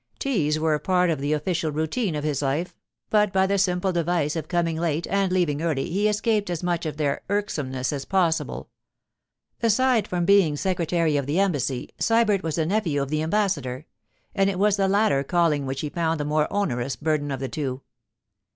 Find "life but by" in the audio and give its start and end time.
2.41-3.45